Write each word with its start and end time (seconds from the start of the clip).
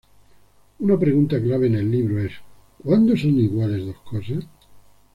Una 0.79 0.97
pregunta 0.97 1.39
clave 1.39 1.67
en 1.67 1.75
el 1.75 1.91
libro 1.91 2.19
es: 2.23 2.31
"¿Cuándo 2.83 3.15
son 3.15 3.37
iguales 3.37 3.85
dos 3.85 3.97
cosas? 3.97 4.45